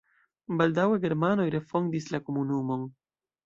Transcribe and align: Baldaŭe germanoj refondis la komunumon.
Baldaŭe 0.61 0.95
germanoj 1.03 1.47
refondis 1.59 2.11
la 2.17 2.23
komunumon. 2.31 2.93